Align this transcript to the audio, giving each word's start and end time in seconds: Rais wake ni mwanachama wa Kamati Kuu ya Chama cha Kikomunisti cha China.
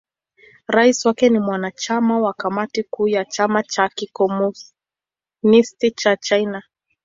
Rais 0.67 1.05
wake 1.05 1.29
ni 1.29 1.39
mwanachama 1.39 2.19
wa 2.19 2.33
Kamati 2.33 2.83
Kuu 2.83 3.07
ya 3.07 3.25
Chama 3.25 3.63
cha 3.63 3.89
Kikomunisti 3.89 5.91
cha 5.95 6.17
China. 6.17 6.63